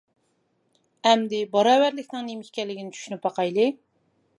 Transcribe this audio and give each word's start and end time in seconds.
ئەمدى، 1.11 1.43
باراۋەرلىكنىڭ 1.57 2.27
نېمە 2.31 2.49
ئىكەنلىكىنى 2.49 2.97
چۈشىنىپ 2.99 3.27
باقايلى. 3.31 3.73